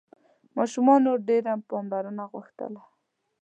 ماشومانو 0.57 1.11
ډېره 1.27 1.53
پاملرنه 1.69 2.23
غوښتله. 2.31 2.81